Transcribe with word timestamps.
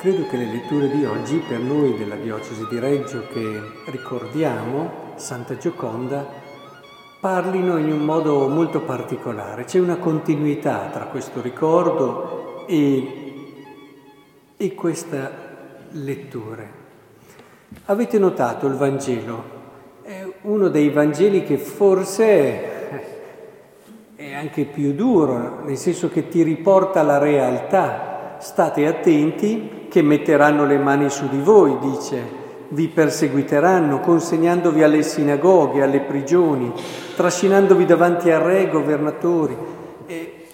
Credo 0.00 0.26
che 0.28 0.38
le 0.38 0.46
letture 0.46 0.88
di 0.88 1.04
oggi 1.04 1.44
per 1.46 1.58
noi 1.58 1.94
della 1.98 2.14
diocesi 2.14 2.66
di 2.70 2.78
Reggio 2.78 3.26
che 3.30 3.60
ricordiamo, 3.90 5.12
Santa 5.16 5.58
Gioconda, 5.58 6.26
parlino 7.20 7.76
in 7.76 7.92
un 7.92 8.06
modo 8.06 8.48
molto 8.48 8.80
particolare. 8.80 9.64
C'è 9.64 9.78
una 9.78 9.98
continuità 9.98 10.88
tra 10.90 11.04
questo 11.04 11.42
ricordo 11.42 12.66
e, 12.66 13.42
e 14.56 14.74
questa 14.74 15.30
lettura. 15.90 16.64
Avete 17.84 18.18
notato 18.18 18.68
il 18.68 18.76
Vangelo? 18.76 19.44
È 20.00 20.26
uno 20.40 20.68
dei 20.68 20.88
Vangeli 20.88 21.44
che 21.44 21.58
forse 21.58 22.62
è 24.16 24.32
anche 24.32 24.64
più 24.64 24.94
duro, 24.94 25.62
nel 25.62 25.76
senso 25.76 26.08
che 26.08 26.26
ti 26.28 26.42
riporta 26.42 27.00
alla 27.00 27.18
realtà 27.18 28.38
state 28.38 28.86
attenti 28.86 29.76
che 29.90 30.00
metteranno 30.00 30.64
le 30.64 30.78
mani 30.78 31.10
su 31.10 31.28
di 31.28 31.40
voi, 31.40 31.76
dice, 31.80 32.38
vi 32.68 32.88
perseguiteranno, 32.88 33.98
consegnandovi 34.00 34.82
alle 34.82 35.02
sinagoghe, 35.02 35.82
alle 35.82 36.00
prigioni, 36.00 36.72
trascinandovi 37.16 37.84
davanti 37.84 38.30
a 38.30 38.38
re, 38.38 38.70
governatori. 38.70 39.56
E, 40.06 40.46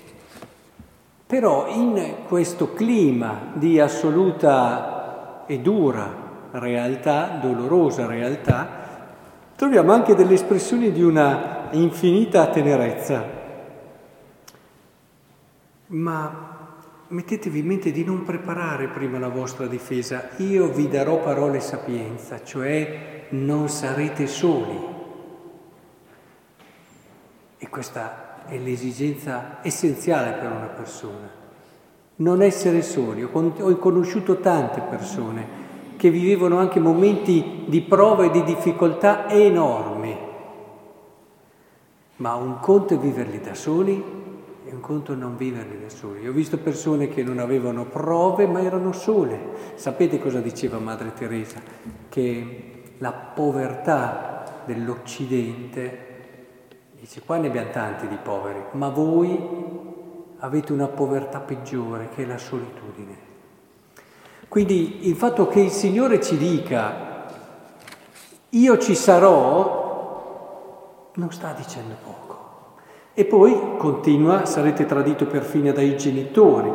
però 1.26 1.66
in 1.68 2.14
questo 2.26 2.72
clima 2.72 3.50
di 3.52 3.78
assoluta 3.78 5.45
e 5.46 5.59
dura 5.59 6.24
realtà, 6.52 7.38
dolorosa 7.40 8.06
realtà, 8.06 8.68
troviamo 9.54 9.92
anche 9.92 10.14
delle 10.14 10.34
espressioni 10.34 10.92
di 10.92 11.02
una 11.02 11.68
infinita 11.73 12.46
tenerezza. 12.46 13.34
Ma 15.88 16.55
mettetevi 17.09 17.60
in 17.60 17.66
mente 17.66 17.93
di 17.93 18.04
non 18.04 18.24
preparare 18.24 18.88
prima 18.88 19.18
la 19.18 19.29
vostra 19.29 19.66
difesa, 19.66 20.30
io 20.38 20.68
vi 20.68 20.88
darò 20.88 21.21
parole 21.21 21.60
sapienza, 21.60 22.43
cioè 22.43 23.26
non 23.30 23.68
sarete 23.68 24.26
soli. 24.26 24.95
E 27.59 27.68
questa 27.68 28.45
è 28.46 28.59
l'esigenza 28.59 29.59
essenziale 29.63 30.32
per 30.32 30.51
una 30.51 30.66
persona, 30.66 31.30
non 32.16 32.43
essere 32.43 32.82
soli. 32.82 33.23
Ho 33.23 33.76
conosciuto 33.79 34.41
tante 34.41 34.80
persone 34.80 35.65
che 35.96 36.10
vivevano 36.10 36.59
anche 36.59 36.80
momenti 36.80 37.65
di 37.66 37.80
prova 37.82 38.24
e 38.24 38.30
di 38.30 38.43
difficoltà 38.43 39.29
enormi, 39.29 40.16
ma 42.16 42.35
un 42.35 42.59
conto 42.60 42.95
è 42.95 42.98
viverli 42.98 43.41
da 43.41 43.54
soli 43.54 44.24
conto 44.87 45.16
non 45.16 45.37
viverli 45.37 45.80
da 45.80 45.88
soli. 45.88 46.29
Ho 46.29 46.32
visto 46.32 46.59
persone 46.59 47.09
che 47.09 47.24
non 47.24 47.40
avevano 47.40 47.87
prove 47.87 48.46
ma 48.46 48.60
erano 48.60 48.92
sole. 48.92 49.74
Sapete 49.74 50.20
cosa 50.20 50.38
diceva 50.38 50.79
Madre 50.79 51.12
Teresa? 51.12 51.60
Che 52.09 52.82
la 52.98 53.10
povertà 53.10 54.62
dell'Occidente, 54.64 55.98
dice 57.01 57.20
qua 57.23 57.38
ne 57.38 57.48
abbiamo 57.48 57.70
tanti 57.70 58.07
di 58.07 58.14
poveri, 58.14 58.62
ma 58.74 58.88
voi 58.88 59.37
avete 60.38 60.73
una 60.73 60.87
povertà 60.87 61.40
peggiore 61.40 62.10
che 62.14 62.23
è 62.23 62.26
la 62.26 62.38
solitudine. 62.38 63.16
Quindi 64.47 65.09
il 65.09 65.16
fatto 65.16 65.48
che 65.48 65.62
il 65.62 65.70
Signore 65.70 66.20
ci 66.20 66.37
dica 66.37 67.26
io 68.50 68.78
ci 68.78 68.94
sarò 68.94 71.10
non 71.14 71.32
sta 71.32 71.53
dicendo 71.54 71.97
poco. 72.04 72.35
E 73.19 73.25
poi 73.25 73.78
continua, 73.78 74.44
sarete 74.44 74.84
tradito 74.84 75.24
perfino 75.24 75.72
dai 75.72 75.96
genitori, 75.96 76.70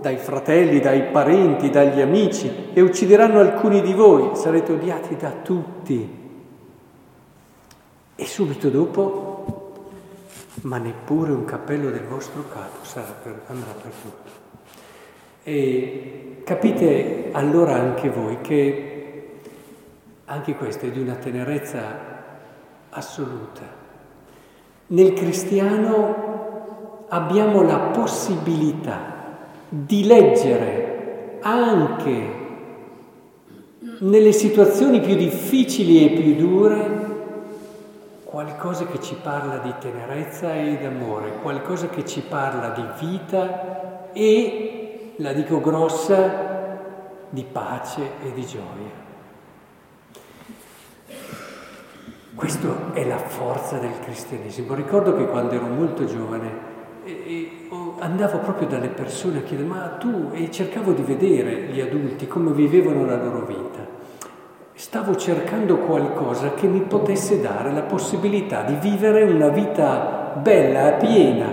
dai 0.00 0.18
fratelli, 0.18 0.78
dai 0.78 1.10
parenti, 1.10 1.68
dagli 1.68 2.00
amici 2.00 2.68
e 2.72 2.80
uccideranno 2.80 3.40
alcuni 3.40 3.80
di 3.82 3.92
voi, 3.92 4.36
sarete 4.36 4.70
odiati 4.70 5.16
da 5.16 5.32
tutti. 5.42 6.18
E 8.14 8.24
subito 8.24 8.68
dopo, 8.68 9.72
ma 10.60 10.78
neppure 10.78 11.32
un 11.32 11.44
cappello 11.44 11.90
del 11.90 12.04
vostro 12.04 12.44
capo 12.48 12.78
per, 13.24 13.40
andrà 13.48 13.72
perduto. 13.72 14.30
E 15.42 16.42
capite 16.44 17.30
allora 17.32 17.74
anche 17.74 18.10
voi 18.10 18.40
che 18.42 19.40
anche 20.26 20.54
questo 20.54 20.86
è 20.86 20.90
di 20.92 21.00
una 21.00 21.16
tenerezza 21.16 21.82
assoluta. 22.90 23.89
Nel 24.92 25.12
cristiano 25.12 27.04
abbiamo 27.10 27.62
la 27.62 27.78
possibilità 27.92 28.98
di 29.68 30.04
leggere 30.04 31.38
anche 31.42 32.38
nelle 34.00 34.32
situazioni 34.32 34.98
più 34.98 35.14
difficili 35.14 36.04
e 36.04 36.20
più 36.20 36.34
dure 36.34 37.08
qualcosa 38.24 38.86
che 38.86 39.00
ci 39.00 39.14
parla 39.14 39.58
di 39.58 39.72
tenerezza 39.78 40.56
e 40.56 40.76
d'amore, 40.78 41.38
qualcosa 41.40 41.88
che 41.88 42.04
ci 42.04 42.22
parla 42.22 42.70
di 42.70 43.06
vita 43.06 44.10
e, 44.12 45.12
la 45.18 45.32
dico 45.32 45.60
grossa, 45.60 46.78
di 47.28 47.44
pace 47.44 48.02
e 48.24 48.32
di 48.32 48.44
gioia. 48.44 49.09
Questa 52.40 52.94
è 52.94 53.04
la 53.04 53.18
forza 53.18 53.76
del 53.76 54.00
cristianesimo. 54.02 54.72
Ricordo 54.72 55.14
che 55.14 55.26
quando 55.26 55.56
ero 55.56 55.66
molto 55.66 56.06
giovane 56.06 56.68
andavo 57.98 58.38
proprio 58.38 58.66
dalle 58.66 58.88
persone 58.88 59.40
a 59.40 59.42
chiedere 59.42 59.68
ma 59.68 59.96
tu 59.98 60.30
e 60.32 60.50
cercavo 60.50 60.92
di 60.92 61.02
vedere 61.02 61.66
gli 61.66 61.82
adulti 61.82 62.26
come 62.26 62.52
vivevano 62.52 63.04
la 63.04 63.22
loro 63.22 63.44
vita. 63.44 63.86
Stavo 64.72 65.16
cercando 65.16 65.80
qualcosa 65.80 66.54
che 66.54 66.66
mi 66.66 66.80
potesse 66.80 67.42
dare 67.42 67.72
la 67.72 67.82
possibilità 67.82 68.62
di 68.62 68.76
vivere 68.80 69.24
una 69.24 69.48
vita 69.48 70.32
bella, 70.42 70.92
piena 70.92 71.52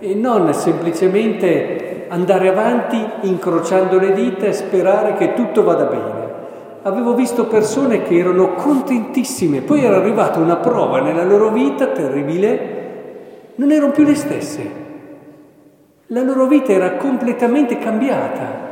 e 0.00 0.12
non 0.16 0.52
semplicemente 0.52 2.06
andare 2.08 2.48
avanti 2.48 3.28
incrociando 3.28 4.00
le 4.00 4.12
dita 4.12 4.46
e 4.46 4.52
sperare 4.52 5.14
che 5.14 5.34
tutto 5.34 5.62
vada 5.62 5.84
bene 5.84 6.25
avevo 6.86 7.14
visto 7.14 7.46
persone 7.46 8.02
che 8.02 8.16
erano 8.16 8.54
contentissime, 8.54 9.60
poi 9.60 9.82
era 9.82 9.96
arrivata 9.96 10.38
una 10.38 10.56
prova 10.56 11.00
nella 11.00 11.24
loro 11.24 11.50
vita 11.50 11.88
terribile, 11.88 13.54
non 13.56 13.72
erano 13.72 13.90
più 13.90 14.04
le 14.04 14.14
stesse. 14.14 14.84
La 16.08 16.22
loro 16.22 16.46
vita 16.46 16.70
era 16.70 16.92
completamente 16.94 17.78
cambiata. 17.78 18.64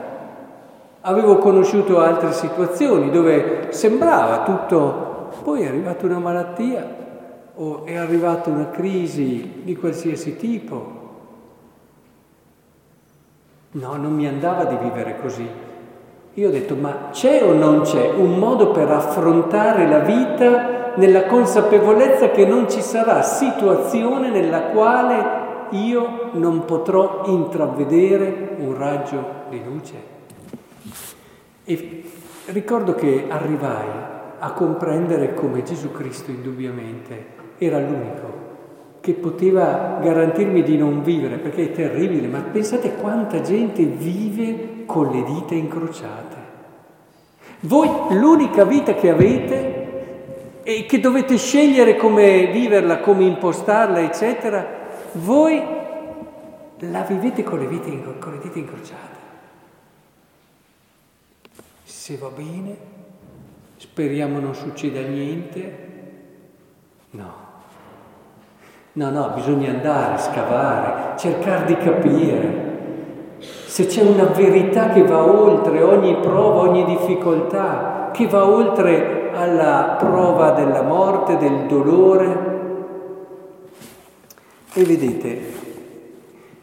Avevo 1.01 1.39
conosciuto 1.39 1.99
altre 1.99 2.33
situazioni 2.33 3.11
dove 3.11 3.73
sembrava 3.73 4.45
tutto, 4.45 5.31
poi 5.43 5.63
è 5.63 5.67
arrivata 5.67 6.07
una 6.07 6.21
malattia 6.21 7.03
o 7.57 7.85
è 7.85 7.97
arrivata 7.97 8.49
una 8.49 8.71
crisi 8.71 9.63
di 9.65 9.75
qualsiasi 9.75 10.37
tipo. 10.37 11.03
No, 13.73 13.97
non 13.97 14.15
mi 14.15 14.29
andava 14.29 14.65
di 14.67 14.77
vivere 14.77 15.19
così. 15.21 15.73
Io 16.34 16.49
ho 16.49 16.50
detto, 16.50 16.75
ma 16.75 17.11
c'è 17.12 17.45
o 17.45 17.53
non 17.53 17.83
c'è 17.83 18.11
un 18.11 18.39
modo 18.39 18.72
per 18.72 18.91
affrontare 18.91 19.87
la 19.87 20.00
vita 20.00 20.93
nella 20.97 21.27
consapevolezza 21.27 22.31
che 22.31 22.45
non 22.45 22.69
ci 22.69 22.81
sarà 22.81 23.22
situazione 23.22 24.31
nella 24.31 24.62
quale 24.62 25.43
io 25.71 26.31
non 26.33 26.65
potrò 26.65 27.23
intravedere 27.27 28.56
un 28.59 28.77
raggio 28.77 29.25
di 29.49 29.62
luce? 29.65 29.94
E 31.65 32.05
ricordo 32.47 32.94
che 32.94 33.27
arrivai 33.28 33.87
a 34.41 34.53
comprendere 34.53 35.35
come 35.35 35.62
Gesù 35.62 35.93
Cristo 35.93 36.32
indubbiamente 36.32 37.26
era 37.59 37.79
l'unico 37.79 38.34
che 39.05 39.12
poteva 39.12 39.99
garantirmi 40.01 40.62
di 40.62 40.79
non 40.79 41.03
vivere, 41.03 41.37
perché 41.37 41.65
è 41.65 41.73
terribile, 41.73 42.27
ma 42.27 42.41
pensate 42.41 42.95
quanta 42.95 43.43
gente 43.43 43.85
vive 43.85 44.85
con 44.87 45.11
le 45.11 45.23
dita 45.25 45.53
incrociate. 45.53 46.37
Voi 47.61 47.87
l'unica 48.17 48.65
vita 48.65 48.95
che 48.95 49.11
avete 49.11 50.62
e 50.62 50.87
che 50.87 51.01
dovete 51.01 51.37
scegliere 51.37 51.97
come 51.97 52.47
viverla, 52.47 53.01
come 53.01 53.25
impostarla, 53.25 54.01
eccetera, 54.01 54.67
voi 55.12 55.62
la 56.79 57.03
vivete 57.03 57.43
con 57.43 57.59
le, 57.59 57.67
vite, 57.67 58.03
con 58.19 58.33
le 58.33 58.39
dita 58.39 58.59
incrociate. 58.59 59.19
Se 61.85 62.17
va 62.17 62.29
bene, 62.29 62.75
speriamo 63.77 64.39
non 64.39 64.55
succeda 64.55 65.03
niente, 65.03 65.89
no. 67.11 67.44
No, 68.96 69.11
no, 69.11 69.32
bisogna 69.35 69.70
andare, 69.70 70.19
scavare, 70.19 71.17
cercare 71.19 71.64
di 71.64 71.76
capire. 71.76 72.73
Se 73.67 73.87
c'è 73.87 74.02
una 74.02 74.26
verità 74.26 74.91
che 74.91 75.02
va 75.02 75.25
oltre 75.25 75.82
ogni 75.82 76.14
prova, 76.19 76.61
ogni 76.61 76.85
difficoltà, 76.85 78.11
che 78.12 78.29
va 78.29 78.46
oltre 78.46 79.32
alla 79.35 79.96
prova 79.99 80.52
della 80.52 80.82
morte, 80.82 81.37
del 81.38 81.67
dolore. 81.67 82.52
E 84.75 84.85
vedete, 84.85 85.40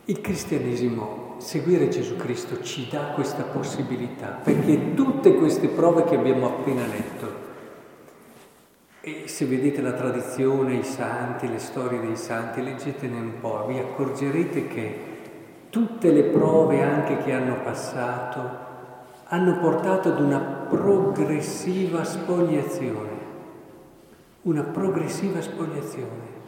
il 0.06 0.22
cristianesimo 0.22 1.36
seguire 1.39 1.89
Gesù 1.89 2.16
Cristo 2.16 2.62
ci 2.62 2.88
dà 2.89 3.12
questa 3.13 3.44
possibilità, 3.44 4.39
perché 4.42 4.94
tutte 4.94 5.36
queste 5.36 5.68
prove 5.68 6.06
che 6.06 6.16
abbiamo 6.16 6.45
appena 6.45 6.84
letto, 6.86 7.41
e 9.03 9.24
se 9.25 9.45
vedete 9.45 9.81
la 9.81 9.94
tradizione, 9.94 10.75
i 10.75 10.83
santi, 10.83 11.50
le 11.50 11.57
storie 11.57 12.00
dei 12.00 12.15
santi, 12.15 12.62
leggetene 12.62 13.19
un 13.19 13.39
po', 13.39 13.65
vi 13.68 13.80
accorgerete 13.80 14.68
che 14.68 15.00
tutte 15.71 16.12
le 16.12 16.24
prove 16.25 16.83
anche 16.83 17.18
che 17.18 17.31
hanno 17.31 17.62
passato 17.63 18.69
hanno 19.33 19.57
portato 19.59 20.09
ad 20.09 20.19
una 20.19 20.39
progressiva 20.39 22.03
spogliazione, 22.03 23.09
una 24.42 24.63
progressiva 24.63 25.42
spogliazione, 25.42 26.39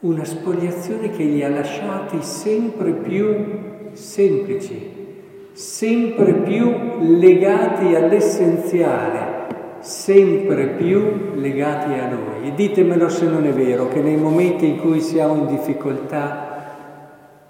una 0.00 0.24
spogliazione 0.24 1.10
che 1.10 1.24
li 1.24 1.42
ha 1.42 1.48
lasciati 1.48 2.22
sempre 2.22 2.92
più 2.92 3.90
semplici, 3.92 4.94
sempre 5.52 6.34
più 6.34 6.98
legati 7.00 7.94
all'essenziale, 7.96 9.45
sempre 9.86 10.66
più 10.70 11.34
legati 11.34 11.92
a 11.92 12.10
Lui. 12.10 12.48
E 12.48 12.54
ditemelo 12.54 13.08
se 13.08 13.26
non 13.26 13.46
è 13.46 13.52
vero, 13.52 13.88
che 13.88 14.00
nei 14.00 14.16
momenti 14.16 14.66
in 14.66 14.80
cui 14.80 15.00
siamo 15.00 15.34
in 15.34 15.46
difficoltà, 15.46 16.46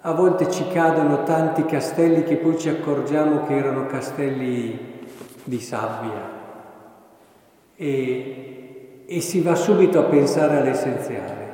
a 0.02 0.12
volte 0.12 0.50
ci 0.50 0.68
cadono 0.68 1.24
tanti 1.24 1.64
castelli 1.64 2.22
che 2.22 2.36
poi 2.36 2.58
ci 2.58 2.68
accorgiamo 2.68 3.44
che 3.44 3.56
erano 3.56 3.86
castelli 3.86 4.78
di 5.42 5.58
sabbia 5.58 6.34
e, 7.74 9.02
e 9.06 9.20
si 9.20 9.40
va 9.40 9.54
subito 9.56 9.98
a 9.98 10.04
pensare 10.04 10.58
all'essenziale 10.58 11.44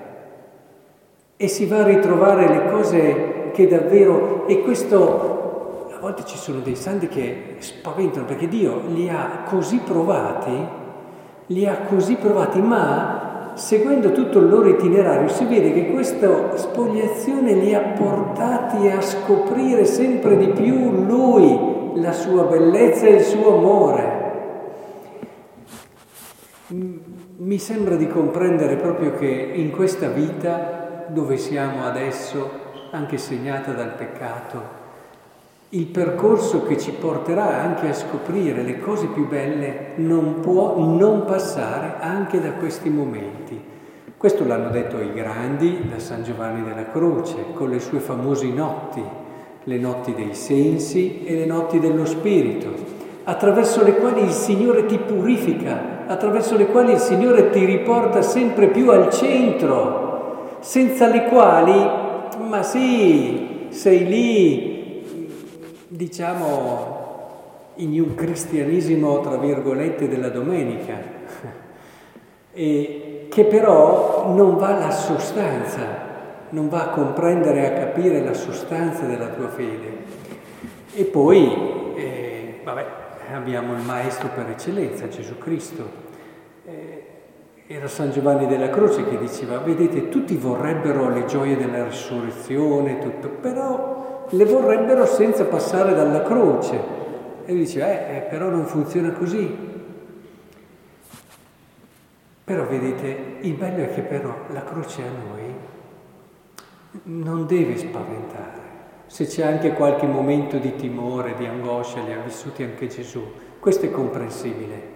e 1.36 1.48
si 1.48 1.66
va 1.66 1.78
a 1.78 1.84
ritrovare 1.84 2.48
le 2.48 2.70
cose 2.70 3.50
che 3.52 3.66
davvero... 3.66 4.46
E 4.46 4.60
questo, 4.60 5.51
volte 6.02 6.24
ci 6.24 6.36
sono 6.36 6.58
dei 6.58 6.74
santi 6.74 7.06
che 7.06 7.54
spaventano 7.58 8.24
perché 8.24 8.48
Dio 8.48 8.82
li 8.88 9.08
ha 9.08 9.44
così 9.48 9.78
provati, 9.78 10.66
li 11.46 11.64
ha 11.64 11.82
così 11.82 12.16
provati, 12.16 12.60
ma 12.60 13.52
seguendo 13.54 14.10
tutto 14.10 14.40
il 14.40 14.48
loro 14.48 14.68
itinerario 14.68 15.28
si 15.28 15.44
vede 15.44 15.72
che 15.72 15.92
questa 15.92 16.56
spogliazione 16.56 17.52
li 17.52 17.72
ha 17.72 17.92
portati 17.96 18.88
a 18.88 19.00
scoprire 19.00 19.84
sempre 19.84 20.36
di 20.36 20.48
più 20.48 21.04
Lui, 21.04 22.00
la 22.00 22.12
sua 22.12 22.46
bellezza 22.46 23.06
e 23.06 23.12
il 23.12 23.22
suo 23.22 23.58
amore. 23.58 24.20
Mi 27.36 27.58
sembra 27.58 27.94
di 27.94 28.08
comprendere 28.08 28.74
proprio 28.74 29.14
che 29.14 29.52
in 29.54 29.70
questa 29.70 30.08
vita 30.08 31.04
dove 31.06 31.36
siamo 31.36 31.84
adesso, 31.84 32.50
anche 32.90 33.18
segnata 33.18 33.70
dal 33.70 33.94
peccato, 33.94 34.81
il 35.74 35.86
percorso 35.86 36.64
che 36.64 36.78
ci 36.78 36.90
porterà 36.90 37.62
anche 37.62 37.88
a 37.88 37.94
scoprire 37.94 38.62
le 38.62 38.78
cose 38.78 39.06
più 39.06 39.26
belle 39.26 39.92
non 39.96 40.40
può 40.40 40.78
non 40.78 41.24
passare 41.24 41.94
anche 41.98 42.42
da 42.42 42.50
questi 42.52 42.90
momenti. 42.90 43.58
Questo 44.14 44.46
l'hanno 44.46 44.68
detto 44.68 45.00
i 45.00 45.14
grandi 45.14 45.88
da 45.90 45.98
San 45.98 46.24
Giovanni 46.24 46.62
della 46.62 46.90
Croce, 46.90 47.52
con 47.54 47.70
le 47.70 47.80
sue 47.80 48.00
famose 48.00 48.48
notti, 48.48 49.02
le 49.64 49.78
notti 49.78 50.12
dei 50.12 50.34
sensi 50.34 51.24
e 51.24 51.36
le 51.36 51.46
notti 51.46 51.80
dello 51.80 52.04
spirito, 52.04 52.68
attraverso 53.24 53.82
le 53.82 53.96
quali 53.96 54.24
il 54.24 54.30
Signore 54.30 54.84
ti 54.84 54.98
purifica, 54.98 56.04
attraverso 56.06 56.54
le 56.54 56.66
quali 56.66 56.92
il 56.92 56.98
Signore 56.98 57.48
ti 57.48 57.64
riporta 57.64 58.20
sempre 58.20 58.66
più 58.68 58.90
al 58.90 59.08
centro 59.08 60.58
senza 60.60 61.08
le 61.08 61.24
quali, 61.24 61.90
ma 62.46 62.62
sì, 62.62 63.66
sei 63.70 64.06
lì, 64.06 64.71
diciamo, 65.96 67.00
in 67.76 68.00
un 68.00 68.14
cristianesimo, 68.14 69.20
tra 69.20 69.36
virgolette, 69.36 70.08
della 70.08 70.30
domenica, 70.30 70.98
e 72.52 73.26
che 73.28 73.44
però 73.44 74.32
non 74.34 74.56
va 74.56 74.76
alla 74.76 74.90
sostanza, 74.90 76.10
non 76.50 76.68
va 76.68 76.84
a 76.84 76.88
comprendere 76.88 77.60
e 77.60 77.66
a 77.66 77.86
capire 77.86 78.22
la 78.22 78.34
sostanza 78.34 79.04
della 79.04 79.28
tua 79.28 79.48
fede. 79.48 80.00
E 80.94 81.04
poi, 81.04 81.94
eh, 81.96 82.60
vabbè, 82.64 82.86
abbiamo 83.32 83.74
il 83.74 83.82
Maestro 83.82 84.28
per 84.34 84.48
eccellenza, 84.50 85.08
Gesù 85.08 85.38
Cristo. 85.38 86.00
Eh, 86.66 87.04
era 87.66 87.88
San 87.88 88.10
Giovanni 88.10 88.46
della 88.46 88.68
Croce 88.68 89.08
che 89.08 89.18
diceva, 89.18 89.58
vedete, 89.58 90.08
tutti 90.08 90.36
vorrebbero 90.36 91.08
le 91.08 91.24
gioie 91.24 91.56
della 91.56 91.84
risurrezione, 91.84 92.98
tutto, 92.98 93.28
però 93.28 94.01
le 94.32 94.44
vorrebbero 94.44 95.06
senza 95.06 95.44
passare 95.44 95.94
dalla 95.94 96.22
croce. 96.22 97.00
E 97.44 97.52
lui 97.52 97.62
diceva, 97.62 97.86
eh, 97.86 98.16
eh, 98.16 98.20
però 98.28 98.48
non 98.48 98.66
funziona 98.66 99.10
così. 99.12 99.70
Però 102.44 102.66
vedete, 102.66 103.36
il 103.40 103.54
bello 103.54 103.84
è 103.84 103.94
che 103.94 104.02
però 104.02 104.34
la 104.52 104.64
croce 104.64 105.02
a 105.02 105.06
noi 105.06 105.54
non 107.04 107.46
deve 107.46 107.78
spaventare. 107.78 108.60
Se 109.06 109.26
c'è 109.26 109.44
anche 109.44 109.72
qualche 109.72 110.06
momento 110.06 110.58
di 110.58 110.74
timore, 110.76 111.34
di 111.34 111.46
angoscia, 111.46 112.02
li 112.02 112.12
ha 112.12 112.20
vissuti 112.20 112.62
anche 112.62 112.88
Gesù, 112.88 113.22
questo 113.58 113.86
è 113.86 113.90
comprensibile 113.90 114.92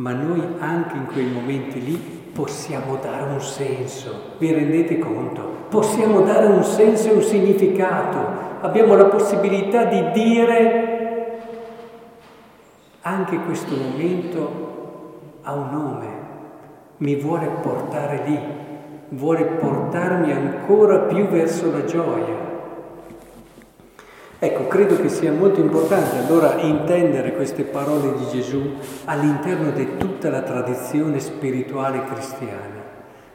ma 0.00 0.12
noi 0.12 0.42
anche 0.58 0.96
in 0.96 1.06
quei 1.06 1.26
momenti 1.26 1.84
lì 1.84 1.96
possiamo 2.32 2.96
dare 2.96 3.32
un 3.32 3.40
senso, 3.40 4.34
vi 4.38 4.50
rendete 4.50 4.98
conto? 4.98 5.42
Possiamo 5.68 6.22
dare 6.22 6.46
un 6.46 6.64
senso 6.64 7.10
e 7.10 7.12
un 7.12 7.22
significato, 7.22 8.49
abbiamo 8.60 8.94
la 8.94 9.06
possibilità 9.06 9.84
di 9.84 10.10
dire 10.12 10.98
anche 13.02 13.38
questo 13.38 13.74
momento 13.74 14.68
ha 15.42 15.54
un 15.54 15.70
nome, 15.70 16.06
mi 16.98 17.16
vuole 17.16 17.46
portare 17.62 18.22
lì, 18.26 18.38
vuole 19.10 19.44
portarmi 19.44 20.32
ancora 20.32 20.98
più 21.00 21.26
verso 21.28 21.70
la 21.70 21.84
gioia. 21.84 22.48
Ecco, 24.38 24.66
credo 24.68 24.96
che 24.96 25.08
sia 25.08 25.32
molto 25.32 25.60
importante 25.60 26.18
allora 26.18 26.60
intendere 26.60 27.34
queste 27.34 27.62
parole 27.62 28.14
di 28.16 28.26
Gesù 28.28 28.74
all'interno 29.04 29.70
di 29.70 29.96
tutta 29.98 30.30
la 30.30 30.42
tradizione 30.42 31.20
spirituale 31.20 32.04
cristiana, 32.04 32.82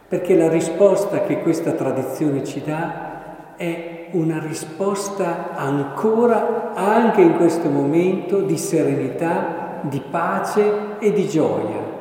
perché 0.07 0.35
la 0.35 0.49
risposta 0.49 1.21
che 1.21 1.41
questa 1.41 1.71
tradizione 1.71 2.43
ci 2.43 2.61
dà 2.63 3.55
è 3.55 3.94
una 4.11 4.39
risposta 4.39 5.55
ancora, 5.55 6.73
anche 6.73 7.21
in 7.21 7.35
questo 7.35 7.69
momento, 7.69 8.41
di 8.41 8.57
serenità, 8.57 9.79
di 9.81 10.01
pace 10.09 10.97
e 10.99 11.11
di 11.11 11.27
gioia. 11.27 11.93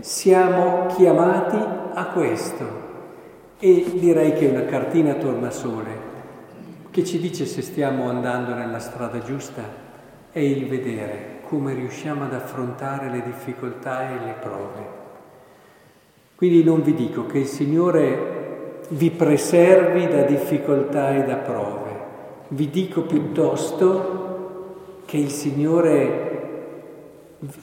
Siamo 0.00 0.86
chiamati 0.86 1.58
a 1.94 2.06
questo 2.06 2.80
e 3.58 3.84
direi 3.94 4.32
che 4.34 4.46
una 4.46 4.64
cartina 4.64 5.14
tornasole 5.14 6.10
che 6.90 7.04
ci 7.04 7.18
dice 7.18 7.46
se 7.46 7.62
stiamo 7.62 8.08
andando 8.08 8.54
nella 8.54 8.78
strada 8.78 9.20
giusta 9.20 9.62
è 10.30 10.40
il 10.40 10.66
vedere 10.66 11.40
come 11.44 11.74
riusciamo 11.74 12.24
ad 12.24 12.34
affrontare 12.34 13.10
le 13.10 13.22
difficoltà 13.22 14.10
e 14.10 14.24
le 14.24 14.34
prove. 14.40 15.00
Quindi 16.34 16.64
non 16.64 16.82
vi 16.82 16.94
dico 16.94 17.26
che 17.26 17.38
il 17.38 17.46
Signore 17.46 18.41
vi 18.88 19.10
preservi 19.10 20.08
da 20.08 20.22
difficoltà 20.22 21.14
e 21.14 21.24
da 21.24 21.36
prove, 21.36 21.90
vi 22.48 22.70
dico 22.70 23.02
piuttosto 23.02 25.00
che 25.06 25.16
il 25.16 25.30
Signore 25.30 26.30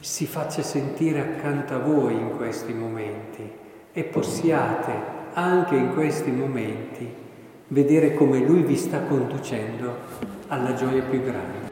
si 0.00 0.26
faccia 0.26 0.62
sentire 0.62 1.20
accanto 1.20 1.74
a 1.74 1.78
voi 1.78 2.14
in 2.14 2.36
questi 2.36 2.72
momenti 2.72 3.48
e 3.92 4.04
possiate 4.04 5.18
anche 5.32 5.76
in 5.76 5.94
questi 5.94 6.30
momenti 6.30 7.08
vedere 7.68 8.14
come 8.14 8.40
Lui 8.40 8.62
vi 8.62 8.76
sta 8.76 9.02
conducendo 9.02 9.94
alla 10.48 10.74
gioia 10.74 11.02
più 11.02 11.22
grande. 11.22 11.69